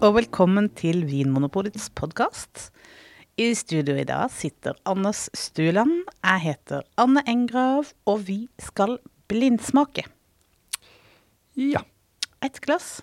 [0.00, 2.70] og velkommen til Vinmonopolets podkast.
[3.36, 6.06] I studio i dag sitter Anders Stuland.
[6.24, 8.96] Jeg heter Anne Engrav, og vi skal
[9.28, 10.06] blindsmake.
[11.52, 11.84] Ja.
[12.40, 13.02] Et glass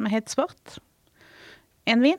[0.00, 0.80] er helt svart.
[1.86, 2.18] En vin.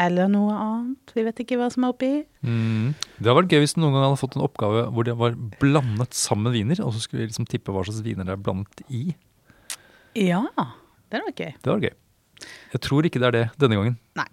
[0.00, 1.12] Eller noe annet.
[1.12, 2.12] Vi vet ikke hva som er oppi.
[2.40, 2.96] Mm.
[3.18, 5.36] Det hadde vært gøy hvis du noen gang hadde fått en oppgave hvor det var
[5.60, 8.86] blandet sammen viner, og så skulle vi liksom tippe hva slags viner det er blandet
[8.88, 9.10] i.
[10.16, 10.46] Ja,
[11.12, 11.52] det var gøy.
[11.60, 11.98] Det var gøy.
[12.72, 13.96] Jeg tror ikke det er det denne gangen.
[14.16, 14.26] Nei,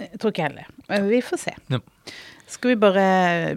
[0.00, 0.66] jeg tror ikke heller.
[1.08, 1.54] Vi får se.
[1.70, 1.78] Ja.
[2.48, 3.04] Skal vi bare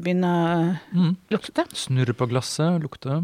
[0.04, 1.16] begynne å Mm.
[1.32, 1.66] lukte?
[1.74, 3.22] Snurre på glasset, lukte.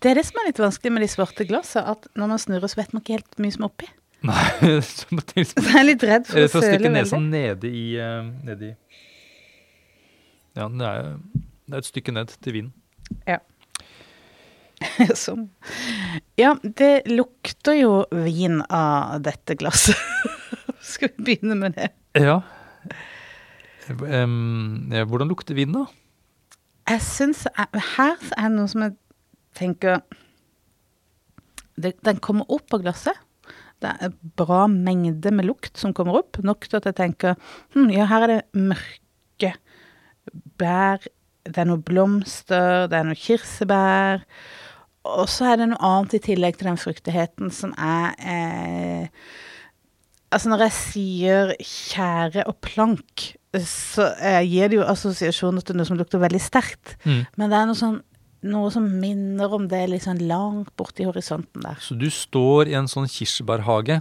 [0.00, 2.70] Det er det som er litt vanskelig med de svarte glassene, at når man snurrer,
[2.72, 3.88] så vet man ikke helt mye som er oppi.
[4.22, 4.44] Nei,
[4.84, 6.90] så må jeg liksom- Så jeg er litt redd for Eh, å For å stikke
[6.92, 8.74] nesa nede i, eh, nede i
[10.56, 11.18] Ja, det er,
[11.68, 12.72] det er et stykke ned til vinen.
[15.24, 15.48] Sånn.
[16.40, 17.92] Ja, det lukter jo
[18.24, 19.98] vin av dette glasset.
[20.90, 21.90] Skal vi begynne med det?
[22.18, 22.40] Ja.
[23.90, 25.84] Um, ja, hvordan lukter vin, da?
[26.90, 28.94] Jeg syns Her er det noe som jeg
[29.58, 30.00] tenker
[31.80, 33.18] det, Den kommer opp av glasset.
[33.80, 36.40] Det er bra mengde med lukt som kommer opp.
[36.44, 37.38] Nok til at jeg tenker
[37.74, 39.54] hm, ja, her er det mørke
[40.60, 41.06] bær.
[41.48, 44.26] Det er noe blomster, det er noe kirsebær.
[45.08, 49.30] Og så er det noe annet i tillegg til den fruktigheten som er eh,
[50.30, 53.24] Altså når jeg sier tjære og plank,
[53.66, 56.92] så eh, gir det jo assosiasjoner til noe som lukter veldig sterkt.
[57.02, 57.24] Mm.
[57.34, 57.96] Men det er noe sånn
[58.46, 61.80] noe som minner om det litt sånn langt borti horisonten der.
[61.82, 63.98] Så du står i en sånn kirsebærhage,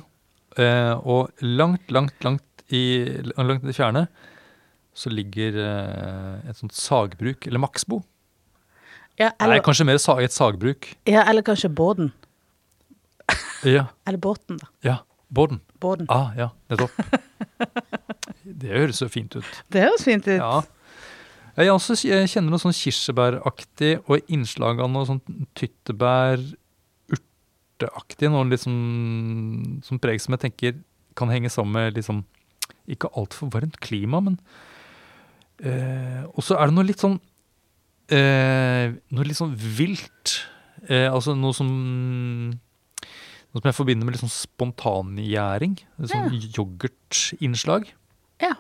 [0.61, 4.05] eh, og langt, langt, langt i, langt i det fjerne
[5.00, 8.02] så ligger eh, et sånt sagbruk, eller Maxbo.
[9.20, 10.94] Ja, Nei, kanskje mer sa, et sagbruk.
[11.09, 12.14] ja, eller kanskje båten.
[13.67, 14.67] Ja, Eller båten, da.
[14.88, 14.98] ja.
[15.30, 15.60] Bården.
[15.80, 16.08] Båten.
[16.10, 16.89] Ah, ja, nettopp.
[18.60, 19.45] Det høres så fint ut.
[19.70, 20.39] Det høres fint ut.
[20.39, 20.61] Ja.
[21.60, 25.20] Jeg også jeg kjenner noe sånn kirsebæraktig og innslag av noe sånn
[25.60, 26.39] tyttebær,
[27.14, 28.32] urteaktig.
[28.32, 30.80] Noe litt sånn som preg som jeg tenker
[31.20, 32.23] kan henge sammen med liksom
[32.89, 34.39] ikke altfor varmt klima, men
[35.61, 37.20] eh, Og så er det noe litt sånn
[38.15, 40.39] eh, Noe litt sånn vilt.
[40.87, 41.70] Eh, altså noe som
[43.49, 45.80] Noe som jeg forbinder med litt sånn spontangjæring.
[46.03, 46.25] Et ja.
[46.59, 47.87] yoghurtinnslag.
[48.43, 48.53] Ja.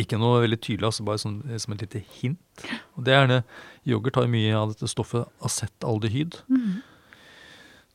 [0.00, 2.64] Ikke noe veldig tydelig, altså bare sånn, som et lite hint.
[2.96, 3.42] Og det er gjerne,
[3.84, 6.38] Yoghurt har mye av dette stoffet acetaldehyd.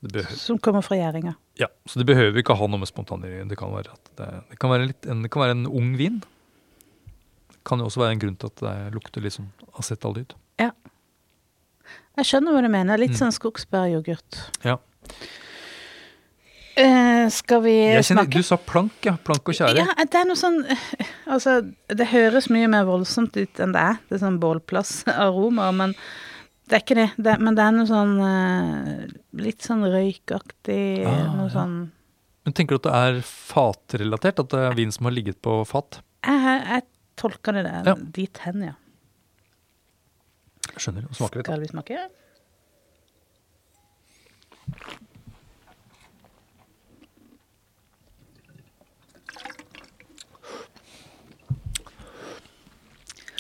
[0.04, 1.34] Det behøver, Som kommer fra gjæringa.
[1.58, 4.70] ja, så det behøver ikke ha noe med spontangjæring Det kan være, det, det, kan
[4.70, 6.20] være litt, en, det kan være en ung vin.
[7.50, 10.38] Det kan jo også være en grunn til at det lukter litt sånn acetaldehyd.
[12.18, 12.98] Jeg skjønner hva du mener.
[12.98, 13.20] Litt Mm.
[13.20, 14.40] sånn skogsbæryoghurt.
[14.66, 14.78] Ja.
[16.78, 18.38] Eh, skal vi kjenner, smake?
[18.38, 19.16] du sa plank, ja.
[19.26, 19.82] Plank og tjære.
[19.82, 20.60] Ja, det er noe sånn
[21.34, 21.56] Altså,
[21.90, 23.98] det høres mye mer voldsomt ut enn det er.
[24.08, 25.96] Det er sånn bålplassaroma, men
[26.70, 27.08] det er ikke det.
[27.18, 29.08] det men det er noe sånn eh,
[29.42, 31.54] Litt sånn røykaktig, Ah, noe ja.
[31.56, 31.78] sånn
[32.46, 34.40] Men tenker du at det er fatrelatert?
[34.46, 36.02] At det er vin som har ligget på fat?
[36.28, 36.84] Jeg, jeg
[37.18, 37.96] tolker det der, Ja.
[37.96, 38.76] dit hen, ja.
[40.78, 41.06] Jeg skjønner.
[41.18, 41.48] Smaker litt.
[41.50, 42.02] Skal vi smake?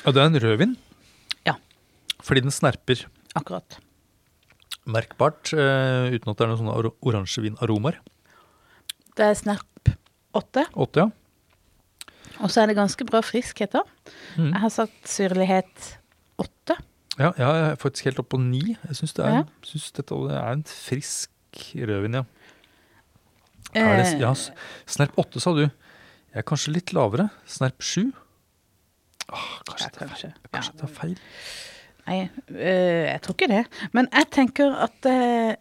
[0.08, 0.74] Ja, det er en rødvin.
[1.46, 1.54] Ja.
[2.24, 3.06] Fordi den snerper
[3.36, 3.78] Akkurat.
[4.88, 8.00] merkbart, uh, uten at det er noen sånne or oransjevinaromaer.
[9.14, 9.94] Det er Snerp
[10.34, 10.66] åtte.
[10.74, 12.18] Åtte, ja.
[12.40, 13.84] og så er det ganske bra friskhet da.
[14.38, 14.54] Mm.
[14.56, 16.07] Jeg har sagt syrlighet 8.
[17.20, 18.76] Ja, ja, jeg er faktisk helt oppe på ni.
[18.88, 19.44] Jeg syns det er, Ja.
[19.66, 21.32] synes dette er en frisk
[21.76, 22.24] rødvin, ja.
[23.76, 24.34] Er det, Eh, ja.
[24.88, 25.62] Snerp åtte, sa du.
[25.66, 25.70] Jeg
[26.34, 27.30] er kanskje litt lavere.
[27.46, 28.12] Snerp sju.
[29.34, 30.10] Åh, kanskje, Ja, det er feil.
[30.10, 30.34] kanskje.
[30.54, 30.82] kanskje Ja.
[30.82, 31.18] det er feil.
[32.08, 33.66] Nei, øh, jeg tror ikke det.
[33.94, 35.56] Men jeg tenker at øh,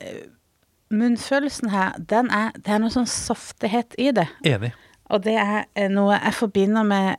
[0.91, 4.29] munnfølelsen her, den er, det er noe sånn saftighet i det.
[4.47, 4.73] Enig.
[5.11, 7.17] Og det er noe jeg forbinder med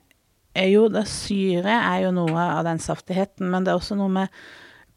[0.58, 4.40] Jo, det syre er jo noe av den saftigheten, men det er også noe med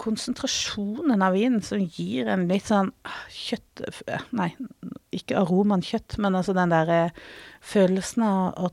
[0.01, 3.83] konsentrasjonen av vinen som gir en litt sånn ah, kjøtt
[4.37, 4.49] Nei,
[5.13, 7.01] ikke aromaen kjøtt, men altså den derre
[7.61, 8.71] følelsen av å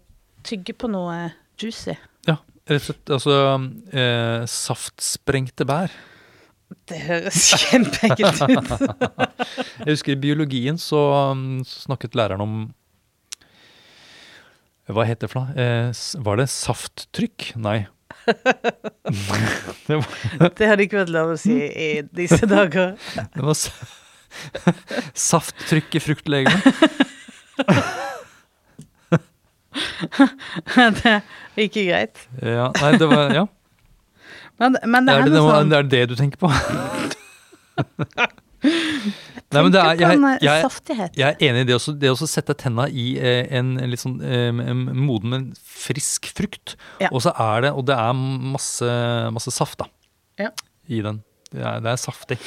[0.47, 1.97] tygge på noe juicy.
[2.27, 2.37] Ja,
[2.69, 3.11] rett og slett.
[3.17, 3.37] Altså
[3.91, 5.91] eh, saftsprengte bær.
[6.87, 8.73] Det høres kjempeekkelt ut.
[9.83, 11.01] Jeg husker i biologien så,
[11.33, 12.57] um, så snakket læreren om
[14.87, 15.51] Hva het det for noe?
[15.59, 15.91] Eh,
[16.23, 17.53] var det safttrykk?
[17.59, 17.87] Nei.
[19.87, 20.05] det, var,
[20.55, 22.95] Det hadde ikke vært lov å si i disse dager.
[23.15, 23.55] det, var,
[25.27, 26.57] Safttrykk i fruktlegeme.
[30.97, 31.21] det er
[31.67, 32.15] ikke greit.
[32.41, 33.45] Ja, nei, det var Ja.
[34.57, 36.49] Men, men det Er er, det, noe noe, sånn det er det du tenker på?
[39.57, 41.93] Nei, men det er, jeg, jeg, eh, jeg, jeg er enig i det også.
[41.97, 46.29] Det å sette tenna i eh, en, en litt sånn eh, en moden, men frisk
[46.37, 46.75] frukt.
[47.01, 47.09] Ja.
[47.09, 48.91] Og så er det Og det er masse,
[49.33, 49.89] masse saft, da.
[50.45, 50.51] Ja.
[50.85, 51.23] I den.
[51.49, 52.37] Det er, det er saftig.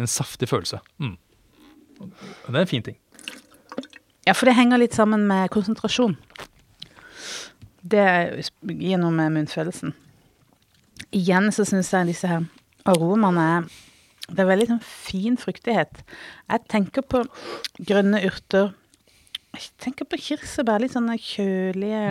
[0.00, 0.78] En saftig følelse.
[1.02, 1.18] Mm.
[2.00, 2.96] Det er en fin ting.
[4.24, 6.16] Ja, for det henger litt sammen med konsentrasjon.
[7.80, 8.06] Det
[8.64, 9.92] gir noe med munnfølelsen.
[11.16, 12.46] Igjen så syns jeg disse her
[12.88, 13.70] aromaene er
[14.30, 16.02] Det er veldig sånn fin fruktighet.
[16.50, 17.24] Jeg tenker på
[17.88, 18.72] grønne urter.
[19.56, 20.82] Jeg tenker på kirsebær.
[20.82, 22.04] Litt sånne kjølige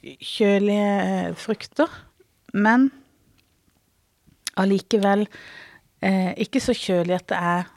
[0.00, 1.90] Kjølige eh, frukter.
[2.56, 2.86] Men
[4.60, 5.26] allikevel
[6.00, 7.68] eh, ikke så kjølig at det er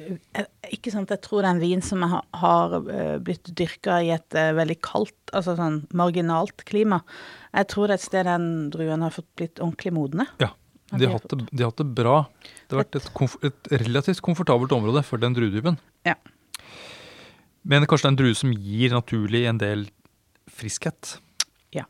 [0.00, 3.98] ikke ikke sant, Jeg tror det er en vin som har, har eh, blitt dyrka
[4.04, 7.02] i et eh, veldig kaldt, altså sånn marginalt klima.
[7.52, 10.28] Jeg tror det er et sted den druen har fått blitt ordentlig modne.
[10.42, 10.52] Ja.
[10.90, 12.16] De har, hatt det, de har hatt det bra.
[12.66, 15.78] Det har vært et, komf et relativt komfortabelt område for den druetypen.
[16.08, 16.16] Ja.
[17.62, 19.84] Men kanskje det er en drue som gir naturlig en del
[20.50, 21.18] friskhet.
[21.76, 21.84] Ja.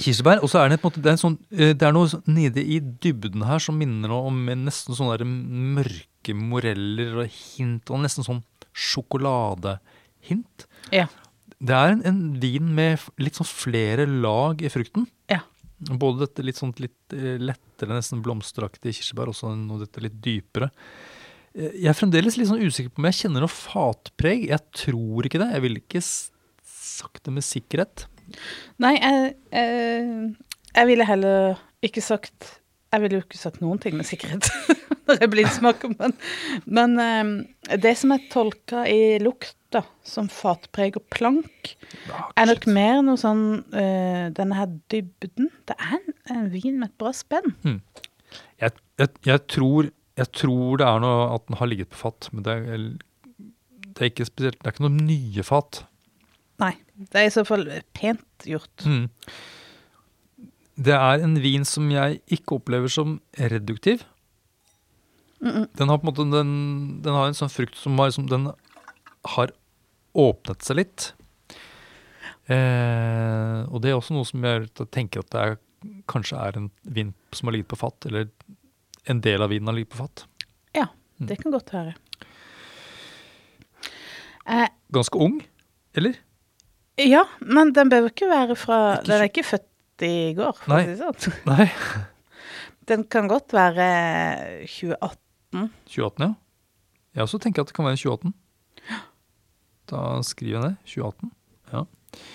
[0.00, 0.42] Kirsebær.
[0.42, 2.24] Og så er det, på en måte, det, er sånn, eh, det er noe sånn
[2.32, 5.28] nede i dybden her som minner om nesten sånne
[5.78, 10.66] mørke moreller og hint, og nesten sånn sjokoladehint.
[10.94, 11.06] Ja.
[11.62, 15.06] Det er en, en vin med litt sånn flere lag i frukten.
[15.30, 15.44] Ja.
[15.90, 20.20] Både dette litt sånt, litt eh, lettere, nesten blomsteraktige kirsebær, og så noe dette litt
[20.22, 20.68] dypere.
[21.56, 24.46] Eh, Jeg er fremdeles litt sånn usikker på om jeg kjenner noe fatpreg.
[24.52, 25.50] Jeg tror ikke det.
[25.56, 28.06] Jeg ville ikke sagt det med sikkerhet.
[28.82, 30.28] Nei, jeg, jeg,
[30.72, 32.46] jeg ville heller ikke sagt
[32.94, 34.46] Jeg ville jo ikke sagt noen ting med sikkerhet
[35.08, 36.14] når jeg blindsmaker, men,
[36.70, 41.72] men eh, det som er tolka i lukt, da, som fatpreg og plank,
[42.36, 45.50] er nok mer noe sånn uh, denne her dybden.
[45.68, 47.54] Det er en, en vin med et bra spenn.
[48.60, 49.88] Jeg, jeg, jeg, tror,
[50.18, 52.86] jeg tror det er noe at den har ligget på fat, men det er,
[53.92, 55.82] det er ikke spesielt Det er ikke noen nye fat.
[56.62, 57.66] Nei, det er i så fall
[57.96, 58.86] pent gjort.
[58.86, 59.08] Mm.
[60.82, 64.04] Det er en vin som jeg ikke opplever som reduktiv.
[65.42, 66.52] Den har på en måte den,
[67.02, 68.46] den har en sånn frukt som har, som den
[69.34, 69.50] har
[70.18, 71.08] åpnet seg litt.
[72.50, 75.54] Eh, og det er også noe som gjør at jeg tenker at det er,
[76.10, 78.28] kanskje er en vin som har ligget på fat, eller
[79.10, 80.24] en del av vinen har ligget på fat.
[80.76, 80.88] Ja,
[81.22, 81.94] det kan godt være.
[84.46, 85.38] Eh, Ganske ung,
[85.96, 86.16] eller?
[86.98, 90.72] ja, men den bør ikke være fra Ikke Den er ikke født i går, for
[90.74, 90.80] Nei.
[90.82, 91.38] å si det sånn.
[91.52, 91.68] Nei.
[92.90, 93.86] Den kan godt være
[94.66, 95.68] 2018.
[95.86, 96.32] 2018, ja.
[97.12, 98.34] Jeg også tenker at det kan være 2018.
[99.92, 100.74] Da skriver jeg det.
[100.96, 101.32] 2018.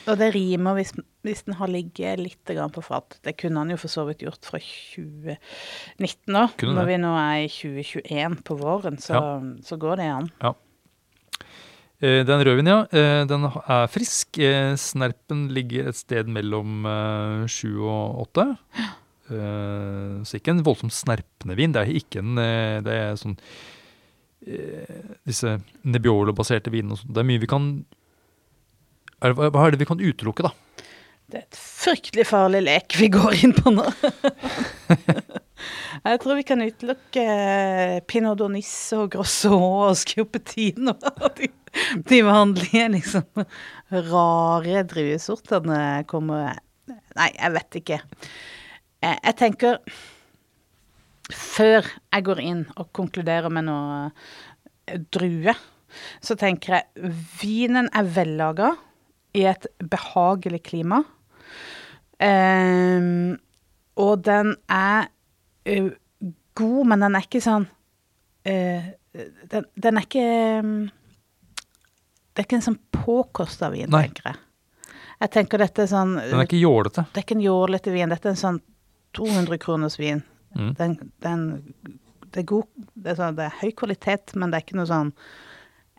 [0.07, 0.93] Og det rimer hvis,
[1.25, 3.19] hvis den har ligget litt på fat.
[3.25, 6.63] Det kunne han jo for så vidt gjort fra 2019 òg.
[6.65, 9.21] Når vi nå er i 2021 på våren, så,
[9.65, 10.31] så går det an.
[10.41, 10.53] Ja.
[11.97, 12.79] Den er ja.
[12.93, 14.37] Eh, Den er frisk.
[14.37, 18.53] Eh, Snerpen ligger et sted mellom eh, sju og åtte.
[19.27, 21.73] Eh, Så ikke en voldsomt snerpende vin.
[21.75, 23.76] Det er ikke en eh, Det er sånn eh,
[25.27, 26.95] Disse Nebbiolo-baserte vinene.
[27.03, 27.67] Det er mye vi kan
[29.21, 30.53] er, det- Hva er det vi kan utelukke, da?
[31.27, 33.83] Det er et fryktelig farlig lek vi går inn på nå.
[36.07, 40.93] Jeg tror vi kan utelukke eh, Pinot Donisse og Grosso og Scopetino.
[41.37, 41.49] De,
[42.07, 43.25] de vanlige, liksom,
[44.07, 46.55] rare druesortene kommer
[47.17, 47.97] Nei, jeg vet ikke.
[49.03, 49.79] Jeg tenker
[51.33, 53.97] Før jeg går inn og konkluderer med noe
[54.87, 55.55] eh, drue,
[56.23, 58.73] så tenker jeg vinen er vellaga
[59.37, 61.01] i et behagelig klima.
[62.17, 63.35] Um,
[64.01, 65.09] og den er
[65.69, 65.89] uh,
[66.57, 68.87] god, men den er ikke sånn uh,
[69.51, 70.23] den, den er ikke
[70.63, 70.71] um,
[72.33, 74.07] Det er ikke en sånn påkosta vin, Nei.
[74.07, 74.41] tenker jeg.
[75.17, 77.05] Jeg tenker dette er sånn Den er ikke jålete.
[77.11, 78.59] Det er ikke en jålete vin, dette er en sånn
[79.17, 80.23] 200 kroners vin.
[80.57, 80.71] Mm.
[80.77, 81.43] Den, den,
[82.31, 84.89] det, er god, det, er sånn, det er høy kvalitet, men det er ikke noe
[84.89, 85.13] sånn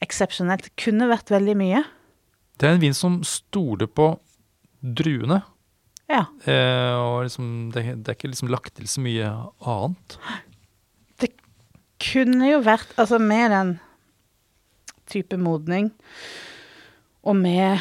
[0.05, 0.67] eksepsjonelt.
[0.69, 1.85] Det kunne vært veldig mye.
[2.59, 4.13] Det er en vin som stoler på
[4.83, 5.43] druene.
[6.09, 6.25] Ja.
[6.49, 9.31] Eh, og liksom, det, det er ikke liksom lagt til så mye
[9.69, 10.19] annet.
[11.21, 11.33] Det
[12.01, 13.75] kunne jo vært Altså med den
[15.09, 15.89] type modning,
[17.25, 17.81] og med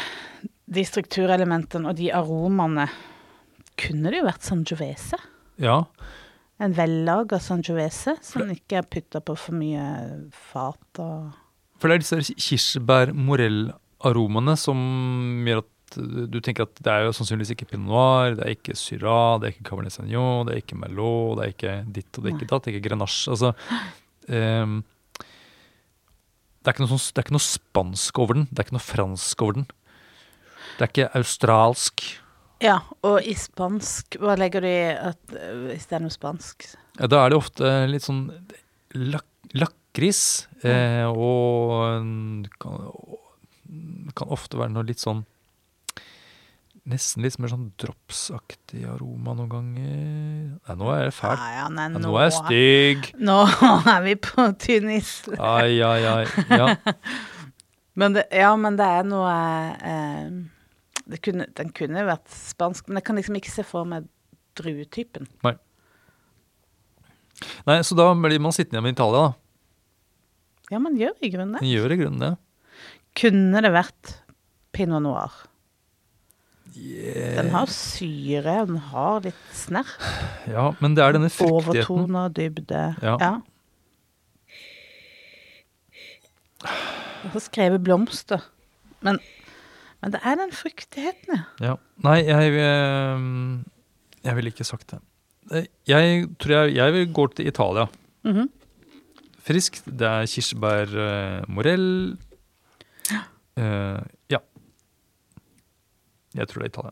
[0.67, 2.85] de strukturelementene og de aromaene,
[3.77, 5.19] kunne det jo vært Sangiovese.
[5.61, 5.81] Ja.
[6.57, 9.81] En vellaga sangiovese som ikke er putta på for mye
[10.33, 11.31] fat og
[11.77, 14.77] For det er disse kirsebær-morell-aromaene som
[15.45, 18.75] gjør at du tenker at det er jo sannsynligvis ikke pinot noir, det er ikke
[18.77, 22.21] syrah, det er ikke cabernet sauvignon, det er ikke merlot, det er ikke ditt og
[22.23, 23.23] det er ikke datt, det er ikke grenache.
[23.31, 23.49] Altså,
[24.27, 24.73] um,
[26.59, 29.35] det, er sånn, det er ikke noe spansk over den, det er ikke noe fransk
[29.45, 29.67] over den.
[30.77, 31.95] Det er ikke australsk.
[32.63, 36.65] Ja, og i spansk, hva legger du i at, er noe spansk?
[36.97, 38.25] Ja, da er det ofte litt sånn
[38.97, 42.91] lak lakris, eh, og mm, kan,
[44.15, 45.25] kan ofte være noe litt sånn
[46.87, 49.87] Nesten litt mer sånn dropsaktig aroma noen ganger.
[50.55, 51.41] Nei, nå er det fælt.
[51.41, 53.09] Nei, ja, nei, Ja, nå, nå er jeg stygg.
[53.27, 53.35] nå
[53.91, 55.09] er vi på tynn is.
[55.35, 56.45] Ai, ai, ai.
[56.47, 56.69] Ja.
[57.99, 59.33] Men det, ja, men det er noe
[59.83, 60.31] eh,
[61.23, 64.09] kunne, Den kunne jo vært spansk, men jeg kan liksom ikke se for meg
[64.59, 65.29] druetypen.
[65.45, 65.55] Nei,
[67.67, 69.33] Nei, så da blir man sittende igjen i Italia, da.
[70.73, 71.67] Ja, man gjør i grunnen det.
[71.69, 72.31] Gjør i grunnen det.
[73.17, 74.17] Kunne det vært
[74.75, 75.35] pinot noir?
[76.77, 77.37] Yeah.
[77.39, 79.93] Den har syre, den har litt snerr.
[80.49, 81.85] Ja, men det er denne fruktigheten.
[81.85, 82.81] Overtone og dybde.
[83.01, 83.15] Ja.
[83.21, 83.33] ja.
[87.25, 88.45] Og så skrevet blomster.
[89.05, 89.21] Men,
[90.01, 91.71] men det er den fruktigheten, ja.
[91.71, 91.75] Ja.
[92.05, 93.23] Nei, jeg, eh,
[94.27, 94.99] jeg ville ikke sagt det.
[95.51, 97.87] Eh, Jeg tror jeg, jeg vil gå til Italia.
[98.27, 98.49] Mhm.
[99.47, 99.85] Friskt.
[99.87, 102.17] Det er kirsebær uh, morell.
[103.55, 104.41] Uh, ja.
[106.35, 106.91] Jeg tror det er Italia.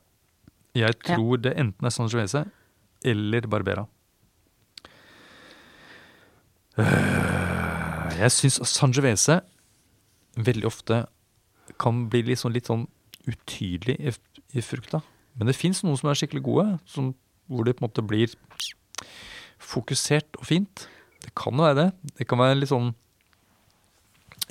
[0.76, 2.46] Jeg tror det enten er Sangiovese
[3.04, 3.84] eller Barbera.
[6.80, 9.42] Uh, jeg syns Sangiovese
[10.36, 11.04] veldig ofte
[11.80, 12.88] kan bli litt sånn, litt sånn
[13.29, 14.13] utydelig i,
[14.55, 15.01] i frukta.
[15.36, 17.13] Men det fins noen som er skikkelig gode, som,
[17.51, 18.36] hvor det på en måte blir
[19.62, 20.86] fokusert og fint.
[21.24, 21.89] Det kan jo være det.
[22.20, 22.91] Det kan være litt sånn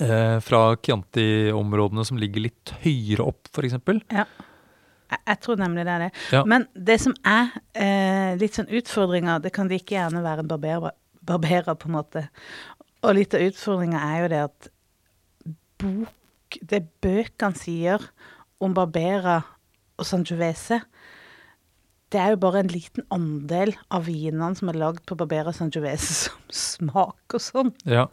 [0.03, 3.77] eh, fra Chianti-områdene som ligger litt høyere opp, f.eks.
[3.85, 4.27] Jeg,
[5.21, 6.11] jeg tror nemlig det er det.
[6.35, 6.43] Ja.
[6.49, 10.95] Men det som er eh, litt sånn utfordringer, det kan like gjerne være en barberer,
[11.25, 12.27] barberer på en måte.
[13.05, 14.71] Og litt av utfordringa er jo det at
[15.81, 18.03] bok, det bøkene sier
[18.63, 19.39] om Barbera
[19.99, 20.81] og Sangiovese,
[22.13, 26.13] det er jo bare en liten andel av vinene som er lagd på Barbera Sangiovese
[26.21, 27.73] som smaker sånn.
[27.89, 28.05] Ja.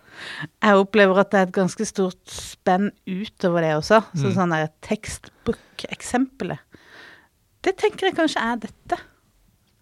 [0.64, 4.00] Jeg opplever at det er et ganske stort spenn utover det også.
[4.16, 4.34] Så Mm.
[4.38, 6.58] sånn der tekstbook-eksempelet.
[7.62, 8.98] Det tenker jeg kanskje er dette.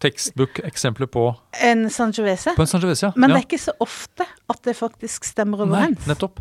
[0.00, 1.22] Tekstbook-eksempler på,
[1.60, 2.54] En Sangiovese.
[2.56, 3.12] på en Sangiovese, ja.
[3.16, 3.36] Men ja.
[3.36, 6.06] det er ikke så ofte at det faktisk stemmer overens.
[6.06, 6.40] Nei, nettopp.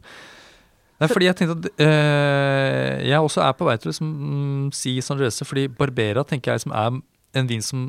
[1.00, 4.66] Nei, fordi jeg tenkte at øh, jeg også er på vei til å liksom, mm,
[4.76, 6.98] si Sangiovese, fordi Barbera tenker jeg liksom er
[7.40, 7.86] en vin som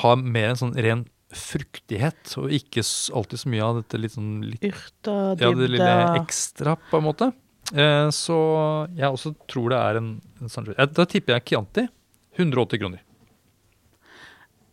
[0.00, 1.04] har mer en sånn ren
[1.34, 2.84] fruktighet, og ikke
[3.18, 7.06] alltid så mye av dette litt sånn litt, Yrta, ja, det lille ekstra, på en
[7.08, 7.30] måte.
[7.72, 8.38] Eh, så
[8.96, 10.78] jeg også tror det er en, en Sangiovese.
[10.80, 11.86] Ja, Da tipper jeg Chianti.
[12.34, 13.02] 180 kroner.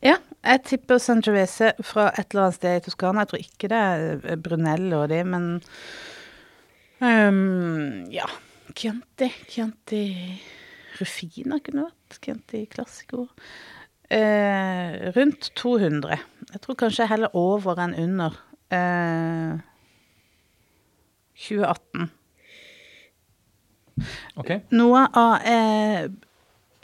[0.02, 3.24] Ja, jeg tipper Sangiovese fra et eller annet sted i Toskana.
[3.24, 5.52] Jeg tror ikke det er Brunello og de, men
[7.02, 8.26] ehm, Ja.
[8.76, 9.28] Chianti.
[9.50, 10.04] Chianti
[11.00, 12.20] Rufina kunne vært.
[12.22, 13.28] Chianti Classico.
[14.12, 16.18] Eh, rundt 200.
[16.52, 18.36] Jeg tror kanskje heller over enn under.
[18.72, 19.60] Eh,
[21.36, 22.10] 2018.
[24.40, 24.52] Ok.
[24.72, 26.08] Noe av eh,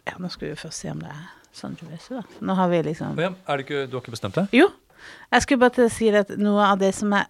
[0.08, 1.24] Ja, nå skal vi først se om det er
[1.58, 2.24] Sangiovese, da.
[2.46, 4.46] Nå har vi liksom oh ja, er det ikke, du har ikke bestemt det?
[4.54, 4.68] Jo,
[5.34, 7.26] jeg skulle bare til å si at noe av det som er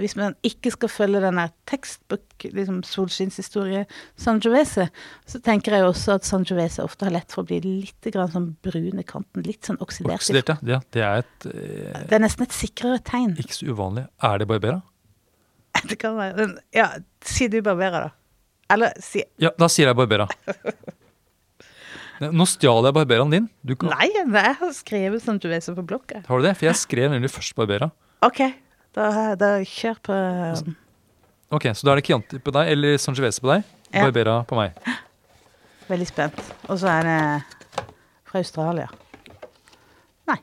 [0.00, 3.82] Hvis man ikke skal følge denne tekstbok, liksom solskinnshistorie,
[4.20, 4.86] Sangiovese,
[5.28, 8.48] så tenker jeg også at Sangiovese ofte har lett for å bli litt grann sånn
[8.64, 9.44] brun i kanten.
[9.44, 10.22] Litt sånn oksidert.
[10.22, 10.80] Oksidert, ja.
[10.94, 13.36] Det er et eh, Det er nesten et sikrere tegn.
[13.40, 14.06] ikke så uvanlig.
[14.24, 14.80] Er det Barbera?
[15.90, 16.88] Det kan være Ja,
[17.26, 18.14] si du Barbera, da.
[18.74, 20.28] Eller si Ja, da sier jeg Barbera.
[22.24, 23.48] Nå stjal jeg Barberaen din.
[23.66, 26.22] Du kan, Nei, jeg har skrevet Sangiovese på blokka.
[26.28, 26.54] Har du det?
[26.56, 27.90] For jeg skrev nemlig først Barbera.
[28.24, 28.40] OK,
[28.94, 30.16] da, det kjør på
[31.54, 33.66] Ok, Så da er det Chianti på deg, eller Sangiovese på deg.
[33.94, 34.06] Ja.
[34.08, 34.74] Barbera på meg.
[35.86, 36.40] Veldig spent.
[36.66, 37.18] Og så er det
[38.26, 38.88] fra Australia.
[40.30, 40.40] Nei.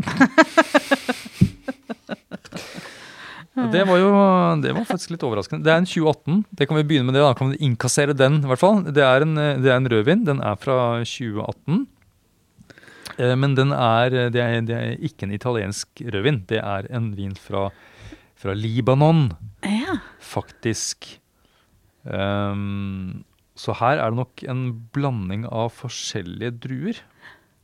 [3.56, 4.08] Det var jo
[4.60, 5.64] det var faktisk litt overraskende.
[5.64, 6.42] Det er en 2018.
[6.58, 7.22] Det kan vi begynne med det.
[7.24, 8.82] da, Kan vi innkassere den, i hvert fall.
[8.84, 10.24] Det er en, eh, det er en rødvin.
[10.28, 11.86] Den er fra 2018.
[13.18, 16.42] Eh, Men den er, det er, det er ikke en italiensk rødvin.
[16.48, 17.70] Det er en vin fra,
[18.36, 19.30] fra Libanon.
[19.64, 19.98] Ja.
[20.20, 21.16] faktisk.
[22.06, 23.24] Um,
[23.58, 27.00] så her er det nok en blanding av forskjellige druer.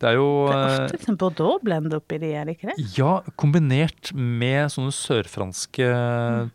[0.03, 2.87] Det er jo Det er eh, ofte liksom Bordeaux-blend oppi de, er det ikke det?
[2.97, 5.87] Ja, kombinert med sånne sørfranske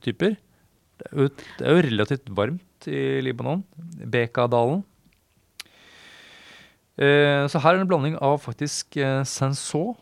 [0.03, 0.35] typer.
[0.97, 3.61] Det er, jo, det er jo relativt varmt i Libanon.
[4.03, 4.81] Beka-dalen.
[6.97, 9.93] Eh, så her er en blanding av faktisk eh, Sanson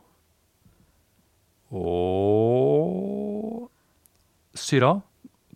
[1.76, 3.68] og
[4.56, 4.94] Syra,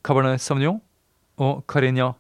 [0.04, 0.82] Cabernet Sauvignon
[1.40, 2.12] og Carinia.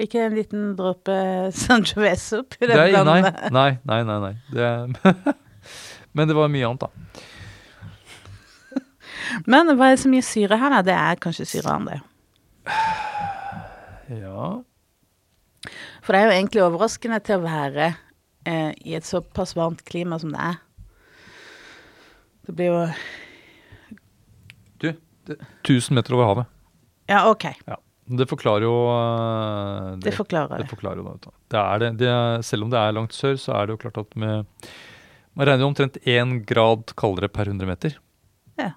[0.00, 1.12] Ikke en liten dråpe
[1.54, 3.20] Sangiovese oppi den er, nei,
[3.52, 4.34] nei, nei, nei, nei.
[4.48, 4.70] Det
[6.16, 6.90] men det var mye annet, da.
[9.50, 10.80] Men hva er det som gir syre her, da?
[10.86, 12.00] Det er kanskje syren, det.
[14.04, 14.60] Ja.
[16.04, 17.86] For det er jo egentlig overraskende til å være
[18.44, 20.58] eh, i et såpass varmt klima som det er.
[22.44, 22.80] Det blir jo
[24.82, 24.90] Du,
[25.30, 26.50] det, 1000 meter over havet.
[27.08, 27.46] Ja, OK.
[27.68, 27.78] Ja.
[28.04, 30.70] Det forklarer jo eh, Det forklarer det det.
[30.74, 31.30] forklarer jo det.
[31.54, 33.80] Det er det, det er, selv om det er langt sør, så er det jo
[33.86, 34.44] klart at med
[35.34, 37.96] Man regner jo omtrent én grad kaldere per 100 meter.
[38.60, 38.68] Ja.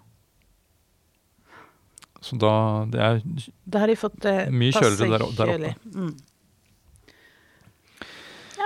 [2.24, 2.54] Så da
[2.90, 3.20] Det er
[3.68, 5.76] Da har de fått det Mye passe kjøligere der- der oppe.
[5.94, 6.16] Mm.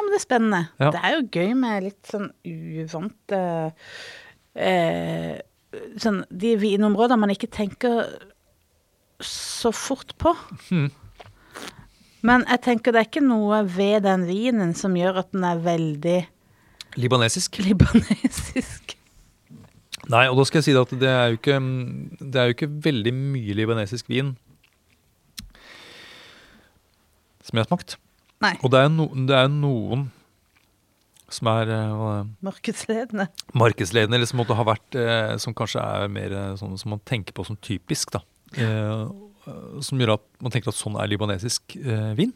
[0.02, 0.62] Men det er spennende.
[0.82, 0.90] Ja.
[0.92, 3.42] Det er jo gøy med litt sånn uvante
[4.58, 5.38] eh,
[6.02, 8.10] Sånn de vinområder man ikke tenker
[9.24, 10.34] så fort på.
[10.68, 10.90] Hmm.
[12.28, 15.62] Men jeg tenker det er ikke noe ved den vinen som gjør at den er
[15.64, 16.18] veldig
[17.00, 17.62] libanesisk.
[17.64, 18.98] libanesisk.
[20.12, 21.58] Nei, og da skal jeg si at det er jo ikke,
[22.20, 24.34] det er jo ikke veldig mye libanesisk vin
[27.42, 27.98] som jeg har smakt.
[28.42, 28.56] Nei.
[28.62, 30.10] Og det er, no, det er noen
[31.32, 32.30] som er hva er?
[32.44, 33.28] Markedsledende.
[33.56, 37.36] markedsledende, eller som måtte ha vært eh, Som kanskje er mer sånn som man tenker
[37.38, 38.24] på som typisk, da.
[38.60, 39.06] Eh,
[39.82, 42.34] som gjør at man tenker at sånn er libanesisk eh, vin.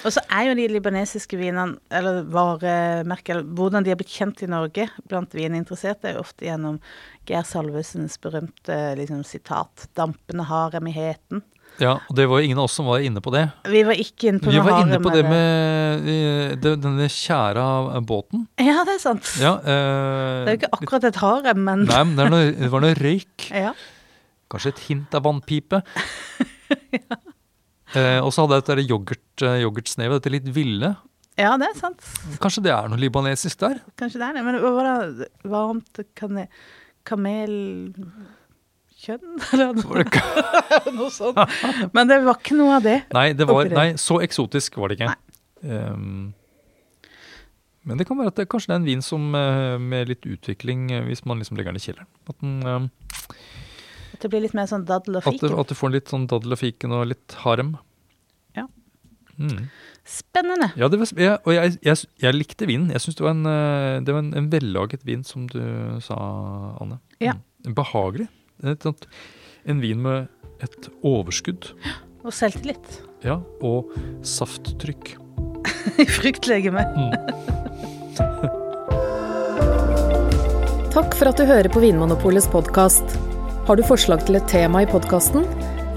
[0.00, 4.48] Og så er jo de libanesiske vinene, eller varemerker, hvordan de har blitt kjent i
[4.48, 6.78] Norge blant vininteresserte, er jo ofte gjennom
[7.28, 11.44] Geir Salvesens berømte liksom, sitat 'Dampende harem i heten'.
[11.80, 13.46] Ja, og det var jo ingen av oss som var inne på det.
[13.72, 17.64] Vi var ikke inne på Vi var inne på det med eh, det, denne tjæra
[18.04, 18.42] båten.
[18.60, 19.30] Ja, det er sant.
[19.40, 22.70] Ja, eh, Det er jo ikke akkurat et harem, men Nei, men det, noe, det
[22.74, 23.46] var noe røyk.
[23.64, 23.72] ja.
[24.50, 25.80] Kanskje et hint av vannpipe.
[27.96, 30.92] eh, og så hadde jeg dette yoghurt, eh, yoghurtsnevet, dette litt ville.
[31.40, 32.04] ja, det er sant.
[32.42, 33.80] Kanskje det er noe libanesisk der?
[34.00, 34.44] Kanskje det er det.
[34.44, 36.48] Men hva var det varmt kane,
[39.00, 41.38] kamelkjønn, eller noe, noe sånt?
[41.94, 42.98] Men det var ikke noe av det.
[43.16, 45.14] Nei, det var, nei, så eksotisk var det ikke.
[45.62, 46.32] Um,
[47.88, 50.26] men det kan være at det kanskje det er en vin som eh, med litt
[50.28, 52.08] utvikling, eh, hvis man liksom legger den i kjelleren.
[52.28, 52.90] At, den, Um,
[54.12, 55.54] At det blir litt mer sånn daddel og fiken.
[55.56, 57.78] at du får litt sånn daddel og fiken og litt harem.
[58.58, 58.66] Ja.
[59.40, 59.70] Mm.
[60.04, 60.68] Spennende.
[60.76, 62.92] Ja, det var, jeg, og jeg, jeg, jeg likte vinen.
[62.92, 65.62] Jeg syns det var en, eh, det var en, en vellaget vin, som du
[66.04, 66.20] sa,
[66.84, 67.00] Anne.
[67.24, 67.38] Ja.
[67.64, 67.72] Mm.
[67.80, 68.28] Behagelig.
[68.64, 69.06] Et, sånt-
[69.66, 70.28] en vin med
[70.60, 71.70] et overskudd.
[72.24, 73.00] Og selvtillit.
[73.24, 73.92] Ja, og
[74.26, 75.14] safttrykk.
[76.02, 76.84] I fruktlegeme.
[80.90, 83.14] Takk for at du hører på Vinmonopolets podkast.
[83.68, 85.46] Har du forslag til et tema i podkasten?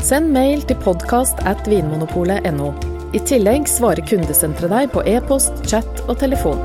[0.04, 2.70] Send mail til podkast at vinmonopolet.no.
[3.14, 6.62] I tillegg svarer kundesenteret deg på e-post, chat og telefon.